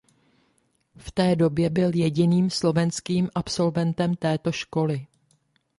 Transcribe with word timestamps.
V 0.97 1.11
té 1.11 1.35
době 1.35 1.69
byl 1.69 1.95
jediným 1.95 2.49
slovenským 2.49 3.29
absolventem 3.35 4.15
této 4.15 4.51
školy. 4.51 5.05